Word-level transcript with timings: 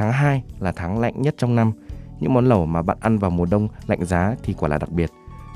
Tháng 0.00 0.12
2 0.12 0.42
là 0.60 0.72
tháng 0.72 0.98
lạnh 0.98 1.22
nhất 1.22 1.34
trong 1.38 1.54
năm. 1.54 1.72
Những 2.20 2.34
món 2.34 2.46
lẩu 2.48 2.66
mà 2.66 2.82
bạn 2.82 2.96
ăn 3.00 3.18
vào 3.18 3.30
mùa 3.30 3.46
đông 3.50 3.68
lạnh 3.86 4.04
giá 4.04 4.34
thì 4.42 4.52
quả 4.52 4.68
là 4.68 4.78
đặc 4.78 4.90
biệt. 4.90 5.10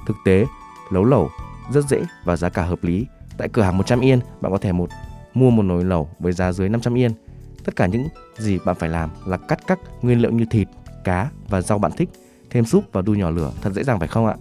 Thực 0.06 0.16
tế, 0.24 0.45
nấu 0.92 1.05
lẩu 1.05 1.28
rất 1.73 1.84
dễ 1.84 2.02
và 2.24 2.37
giá 2.37 2.48
cả 2.48 2.62
hợp 2.62 2.84
lý. 2.84 3.06
Tại 3.38 3.48
cửa 3.48 3.62
hàng 3.62 3.78
100 3.78 4.01
yên, 4.01 4.20
bạn 4.41 4.52
có 4.52 4.59
thể 4.59 4.73
một 4.73 4.91
mua 5.34 5.51
một 5.51 5.62
nồi 5.62 5.84
lẩu 5.84 6.09
với 6.18 6.32
giá 6.32 6.52
dưới 6.52 6.68
500 6.68 6.98
yên. 6.98 7.12
Tất 7.65 7.77
cả 7.77 7.87
những 7.87 8.09
gì 8.38 8.59
bạn 8.65 8.77
phải 8.78 8.88
làm 8.88 9.10
là 9.27 9.37
cắt 9.37 9.59
các 9.66 9.78
nguyên 10.02 10.23
liệu 10.23 10.30
như 10.30 10.45
thịt, 10.51 10.68
cá 11.04 11.30
và 11.48 11.60
rau 11.60 11.79
bạn 11.79 11.92
thích, 11.96 12.09
thêm 12.51 12.65
súp 12.65 12.84
và 12.92 13.02
đun 13.02 13.18
nhỏ 13.18 13.30
lửa, 13.30 13.52
thật 13.62 13.73
dễ 13.73 13.84
dàng 13.84 13.98
phải 13.98 14.09
không 14.09 14.26
ạ? 14.26 14.34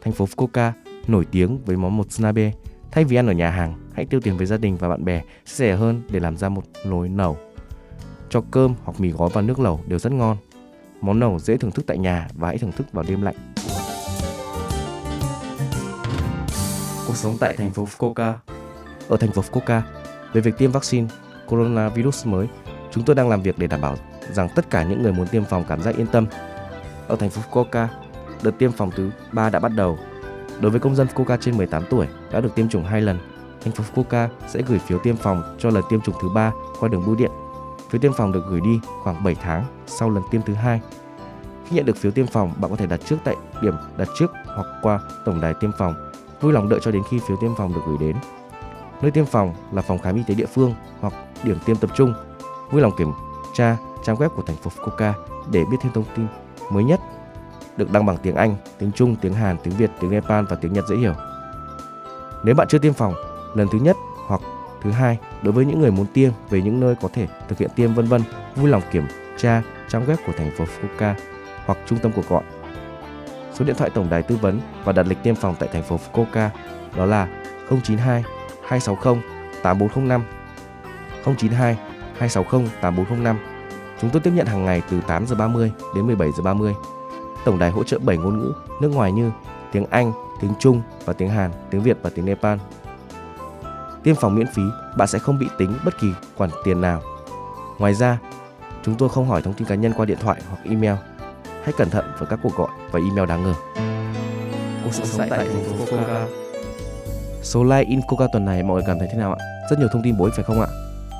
Thành 0.00 0.12
phố 0.12 0.24
Fukuoka 0.24 0.72
nổi 1.06 1.26
tiếng 1.30 1.58
với 1.64 1.76
món 1.76 1.96
motsunabe. 1.96 2.52
Thay 2.90 3.04
vì 3.04 3.16
ăn 3.16 3.26
ở 3.26 3.32
nhà 3.32 3.50
hàng, 3.50 3.74
hãy 3.94 4.04
tiêu 4.06 4.20
tiền 4.20 4.36
với 4.36 4.46
gia 4.46 4.56
đình 4.56 4.76
và 4.76 4.88
bạn 4.88 5.04
bè 5.04 5.22
sẽ 5.46 5.66
rẻ 5.66 5.76
hơn 5.76 6.02
để 6.10 6.20
làm 6.20 6.36
ra 6.36 6.48
một 6.48 6.62
nồi 6.86 7.08
lẩu. 7.08 7.36
Cho 8.34 8.42
cơm 8.50 8.74
hoặc 8.84 9.00
mì 9.00 9.10
gói 9.10 9.28
vào 9.28 9.44
nước 9.44 9.60
lẩu 9.60 9.80
đều 9.86 9.98
rất 9.98 10.12
ngon. 10.12 10.36
Món 11.00 11.20
lẩu 11.20 11.38
dễ 11.38 11.56
thưởng 11.56 11.70
thức 11.70 11.86
tại 11.86 11.98
nhà 11.98 12.28
và 12.34 12.48
hãy 12.48 12.58
thưởng 12.58 12.72
thức 12.72 12.92
vào 12.92 13.04
đêm 13.08 13.22
lạnh. 13.22 13.34
Cuộc 17.06 17.16
sống 17.16 17.36
tại 17.40 17.56
thành 17.56 17.70
phố 17.70 17.84
Fukuoka. 17.84 18.32
Ở 19.08 19.16
thành 19.16 19.32
phố 19.32 19.42
Fukuoka, 19.42 19.80
về 20.32 20.40
việc 20.40 20.58
tiêm 20.58 20.70
vaccine 20.70 21.06
coronavirus 21.48 22.26
mới, 22.26 22.46
chúng 22.90 23.04
tôi 23.04 23.16
đang 23.16 23.28
làm 23.28 23.42
việc 23.42 23.58
để 23.58 23.66
đảm 23.66 23.80
bảo 23.80 23.96
rằng 24.32 24.48
tất 24.54 24.70
cả 24.70 24.84
những 24.84 25.02
người 25.02 25.12
muốn 25.12 25.26
tiêm 25.26 25.44
phòng 25.44 25.64
cảm 25.68 25.82
giác 25.82 25.96
yên 25.96 26.06
tâm. 26.06 26.26
Ở 27.08 27.16
thành 27.16 27.30
phố 27.30 27.42
Fukuoka, 27.50 27.86
đợt 28.42 28.58
tiêm 28.58 28.72
phòng 28.72 28.90
thứ 28.96 29.10
3 29.32 29.50
đã 29.50 29.58
bắt 29.58 29.72
đầu. 29.76 29.98
Đối 30.60 30.70
với 30.70 30.80
công 30.80 30.94
dân 30.94 31.06
Fukuoka 31.14 31.36
trên 31.40 31.56
18 31.56 31.84
tuổi 31.90 32.06
đã 32.32 32.40
được 32.40 32.54
tiêm 32.54 32.68
chủng 32.68 32.84
hai 32.84 33.00
lần, 33.00 33.18
thành 33.64 33.74
phố 33.74 33.84
Fukuoka 33.94 34.28
sẽ 34.48 34.62
gửi 34.62 34.78
phiếu 34.78 34.98
tiêm 34.98 35.16
phòng 35.16 35.56
cho 35.58 35.70
lần 35.70 35.84
tiêm 35.90 36.00
chủng 36.00 36.14
thứ 36.22 36.28
ba 36.28 36.52
qua 36.80 36.88
đường 36.88 37.06
bưu 37.06 37.14
điện. 37.14 37.30
Phiếu 37.94 38.00
tiêm 38.00 38.12
phòng 38.12 38.32
được 38.32 38.46
gửi 38.48 38.60
đi 38.60 38.80
khoảng 39.02 39.24
7 39.24 39.34
tháng 39.34 39.64
sau 39.86 40.10
lần 40.10 40.22
tiêm 40.30 40.42
thứ 40.42 40.54
hai. 40.54 40.80
Khi 41.66 41.76
nhận 41.76 41.86
được 41.86 41.96
phiếu 41.96 42.12
tiêm 42.12 42.26
phòng, 42.26 42.52
bạn 42.60 42.70
có 42.70 42.76
thể 42.76 42.86
đặt 42.86 43.00
trước 43.06 43.16
tại 43.24 43.36
điểm 43.62 43.74
đặt 43.96 44.08
trước 44.18 44.32
hoặc 44.56 44.66
qua 44.82 45.00
tổng 45.24 45.40
đài 45.40 45.54
tiêm 45.54 45.70
phòng. 45.78 45.94
Vui 46.40 46.52
lòng 46.52 46.68
đợi 46.68 46.80
cho 46.82 46.90
đến 46.90 47.02
khi 47.10 47.18
phiếu 47.18 47.36
tiêm 47.36 47.54
phòng 47.54 47.74
được 47.74 47.80
gửi 47.86 47.96
đến. 48.00 48.16
Nơi 49.02 49.10
tiêm 49.10 49.24
phòng 49.24 49.54
là 49.72 49.82
phòng 49.82 49.98
khám 49.98 50.16
y 50.16 50.22
tế 50.26 50.34
địa 50.34 50.46
phương 50.46 50.74
hoặc 51.00 51.12
điểm 51.44 51.58
tiêm 51.66 51.76
tập 51.76 51.90
trung. 51.96 52.14
Vui 52.70 52.82
lòng 52.82 52.92
kiểm 52.98 53.12
tra 53.52 53.76
trang 54.04 54.16
web 54.16 54.28
của 54.28 54.42
thành 54.42 54.56
phố 54.56 54.70
Fukuoka 54.76 55.12
để 55.52 55.64
biết 55.70 55.76
thêm 55.80 55.92
thông 55.92 56.04
tin 56.16 56.26
mới 56.70 56.84
nhất 56.84 57.00
được 57.76 57.92
đăng 57.92 58.06
bằng 58.06 58.16
tiếng 58.22 58.36
Anh, 58.36 58.56
tiếng 58.78 58.92
Trung, 58.92 59.16
tiếng 59.16 59.32
Hàn, 59.32 59.56
tiếng 59.62 59.76
Việt, 59.76 59.90
tiếng 60.00 60.10
Nepal 60.10 60.44
và 60.50 60.56
tiếng 60.56 60.72
Nhật 60.72 60.84
dễ 60.88 60.96
hiểu. 60.96 61.14
Nếu 62.44 62.54
bạn 62.54 62.68
chưa 62.68 62.78
tiêm 62.78 62.92
phòng 62.92 63.14
lần 63.54 63.68
thứ 63.68 63.78
nhất 63.78 63.96
thứ 64.84 64.90
hai 64.90 65.18
đối 65.42 65.52
với 65.52 65.64
những 65.64 65.80
người 65.80 65.90
muốn 65.90 66.06
tiêm 66.06 66.32
về 66.50 66.62
những 66.62 66.80
nơi 66.80 66.94
có 66.94 67.08
thể 67.12 67.26
thực 67.48 67.58
hiện 67.58 67.70
tiêm 67.76 67.94
vân 67.94 68.06
vân, 68.06 68.22
vui 68.56 68.70
lòng 68.70 68.82
kiểm 68.90 69.06
tra 69.36 69.62
trang 69.88 70.06
web 70.06 70.16
của 70.26 70.32
thành 70.36 70.50
phố 70.56 70.64
Fukuoka 70.64 71.14
hoặc 71.66 71.78
trung 71.86 71.98
tâm 71.98 72.12
cuộc 72.16 72.28
gọi. 72.28 72.42
Số 73.54 73.64
điện 73.64 73.76
thoại 73.76 73.90
tổng 73.94 74.10
đài 74.10 74.22
tư 74.22 74.36
vấn 74.36 74.60
và 74.84 74.92
đặt 74.92 75.06
lịch 75.06 75.22
tiêm 75.22 75.34
phòng 75.34 75.54
tại 75.58 75.68
thành 75.72 75.82
phố 75.82 75.98
Fukuoka 76.12 76.48
đó 76.96 77.06
là 77.06 77.28
092 77.68 78.24
260 78.66 79.16
8405 79.62 80.24
092 81.24 81.76
260 82.18 82.70
8405. 82.80 83.38
Chúng 84.00 84.10
tôi 84.10 84.20
tiếp 84.20 84.30
nhận 84.34 84.46
hàng 84.46 84.64
ngày 84.64 84.82
từ 84.90 85.00
8 85.00 85.26
giờ 85.26 85.36
30 85.36 85.72
đến 85.94 86.06
17 86.06 86.32
giờ 86.36 86.42
30. 86.42 86.74
Tổng 87.44 87.58
đài 87.58 87.70
hỗ 87.70 87.84
trợ 87.84 87.98
7 87.98 88.16
ngôn 88.16 88.38
ngữ 88.38 88.52
nước 88.80 88.88
ngoài 88.88 89.12
như 89.12 89.30
tiếng 89.72 89.86
Anh, 89.90 90.12
tiếng 90.40 90.52
Trung 90.58 90.82
và 91.04 91.12
tiếng 91.12 91.28
Hàn, 91.28 91.50
tiếng 91.70 91.82
Việt 91.82 91.98
và 92.02 92.10
tiếng 92.14 92.24
Nepal. 92.24 92.58
Tiêm 94.04 94.16
phòng 94.16 94.34
miễn 94.34 94.46
phí, 94.46 94.62
bạn 94.96 95.08
sẽ 95.08 95.18
không 95.18 95.38
bị 95.38 95.46
tính 95.58 95.78
bất 95.84 95.98
kỳ 96.00 96.08
khoản 96.36 96.50
tiền 96.64 96.80
nào. 96.80 97.02
Ngoài 97.78 97.94
ra, 97.94 98.18
chúng 98.82 98.94
tôi 98.94 99.08
không 99.08 99.28
hỏi 99.28 99.42
thông 99.42 99.54
tin 99.54 99.68
cá 99.68 99.74
nhân 99.74 99.92
qua 99.96 100.06
điện 100.06 100.18
thoại 100.20 100.40
hoặc 100.48 100.58
email. 100.64 100.94
Hãy 101.62 101.72
cẩn 101.76 101.90
thận 101.90 102.04
với 102.18 102.28
các 102.30 102.38
cuộc 102.42 102.56
gọi 102.56 102.68
và 102.92 103.00
email 103.00 103.28
đáng 103.28 103.44
ngờ. 103.44 103.54
Cuộc 104.84 104.90
sống 104.92 105.28
tại 105.30 105.38
thành 105.38 105.64
phố 105.64 105.84
Fukuoka. 105.84 106.26
Số 107.42 107.64
like 107.64 107.84
in 107.90 108.00
Coca 108.08 108.26
tuần 108.32 108.44
này 108.44 108.62
mọi 108.62 108.74
người 108.74 108.84
cảm 108.86 108.98
thấy 108.98 109.08
thế 109.12 109.18
nào 109.18 109.34
ạ? 109.34 109.44
Rất 109.70 109.78
nhiều 109.78 109.88
thông 109.92 110.02
tin 110.02 110.18
bổ 110.18 110.24
ích 110.24 110.34
phải 110.36 110.44
không 110.44 110.60
ạ? 110.60 110.66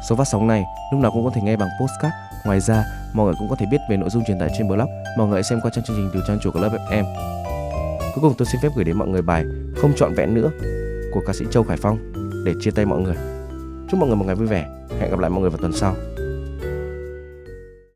Số 0.09 0.17
phát 0.17 0.25
sóng 0.25 0.47
này 0.47 0.65
lúc 0.93 1.01
nào 1.01 1.11
cũng 1.11 1.25
có 1.25 1.31
thể 1.35 1.41
nghe 1.41 1.57
bằng 1.57 1.69
postcard. 1.81 2.15
Ngoài 2.45 2.61
ra, 2.61 2.85
mọi 3.15 3.27
người 3.27 3.35
cũng 3.39 3.49
có 3.51 3.57
thể 3.59 3.67
biết 3.71 3.79
về 3.91 3.97
nội 3.97 4.11
dung 4.11 4.25
truyền 4.27 4.39
tải 4.39 4.49
trên 4.59 4.69
blog. 4.69 4.89
Mọi 5.19 5.27
người 5.27 5.37
hãy 5.37 5.43
xem 5.43 5.61
qua 5.63 5.71
trang 5.75 5.85
chương 5.85 5.97
trình 5.97 6.11
từ 6.15 6.21
trang 6.29 6.39
chủ 6.43 6.51
của 6.51 6.61
lớp 6.61 6.71
FM. 6.91 7.05
Cuối 8.15 8.23
cùng 8.23 8.35
tôi 8.39 8.47
xin 8.47 8.61
phép 8.63 8.69
gửi 8.77 8.85
đến 8.85 8.97
mọi 8.97 9.09
người 9.09 9.23
bài 9.23 9.45
Không 9.77 9.93
trọn 9.97 10.15
vẹn 10.15 10.35
nữa 10.35 10.51
của 11.13 11.21
ca 11.27 11.33
sĩ 11.33 11.45
Châu 11.51 11.63
Khải 11.63 11.77
Phong 11.77 11.99
để 12.45 12.55
chia 12.61 12.71
tay 12.71 12.87
mọi 12.87 13.01
người. 13.01 13.17
Chúc 13.91 14.01
mọi 14.01 14.09
người 14.09 14.17
một 14.17 14.25
ngày 14.27 14.35
vui 14.35 14.47
vẻ. 14.47 14.87
Hẹn 15.01 15.11
gặp 15.11 15.19
lại 15.19 15.31
mọi 15.31 15.41
người 15.41 15.51
vào 15.51 15.59
tuần 15.59 15.73
sau. 15.73 15.95